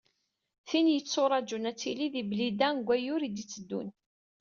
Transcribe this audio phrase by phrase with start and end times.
[0.67, 3.87] Tin i yetturaǧun ad tili di Blida deg wayyur i d-itteddun.